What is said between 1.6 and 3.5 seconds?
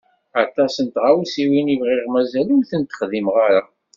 i bɣiɣ mazal ur tent-xdimeɣ